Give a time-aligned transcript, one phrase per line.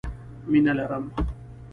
[0.49, 1.05] مينه لرم